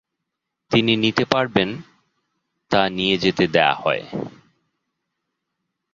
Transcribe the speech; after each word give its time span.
তিনি 0.71 0.93
নিতে 0.95 1.23
পারবেন 1.25 1.69
তা 2.71 2.81
নিয়ে 2.89 3.15
যেতে 3.17 3.43
দেয়া 3.47 3.73
হয়। 3.75 4.03